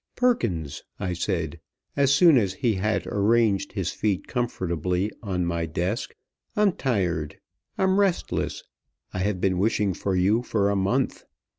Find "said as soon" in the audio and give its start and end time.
1.13-2.35